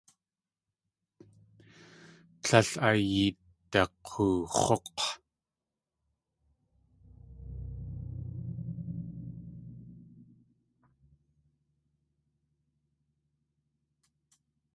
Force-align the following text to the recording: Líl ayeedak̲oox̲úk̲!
Líl 2.47 2.69
ayeedak̲oox̲úk̲! 2.87 5.05